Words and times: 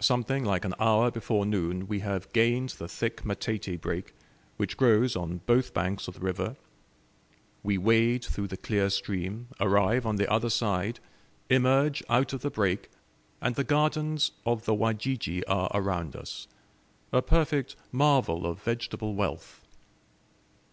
Something 0.00 0.44
like 0.44 0.64
an 0.64 0.74
hour 0.78 1.10
before 1.10 1.44
noon 1.44 1.88
we 1.88 1.98
have 1.98 2.32
gained 2.32 2.68
the 2.68 2.86
thick 2.86 3.24
matete 3.24 3.80
brake, 3.80 4.14
which 4.56 4.76
grows 4.76 5.16
on 5.16 5.40
both 5.46 5.74
banks 5.74 6.06
of 6.06 6.14
the 6.14 6.20
river; 6.20 6.54
we 7.64 7.76
wade 7.76 8.24
through 8.24 8.46
the 8.46 8.56
clear 8.56 8.88
stream, 8.88 9.48
arrive 9.58 10.06
on 10.06 10.14
the 10.14 10.30
other 10.30 10.48
side, 10.48 11.00
emerge 11.50 12.04
out 12.08 12.32
of 12.32 12.42
the 12.42 12.50
brake, 12.50 12.88
and 13.40 13.56
the 13.56 13.64
gardens 13.64 14.30
of 14.46 14.64
the 14.64 14.74
Wajiji 14.76 15.42
are 15.48 15.72
around 15.74 16.14
us 16.14 16.46
a 17.12 17.20
perfect 17.20 17.74
marvel 17.90 18.46
of 18.46 18.62
vegetable 18.62 19.16
wealth. 19.16 19.60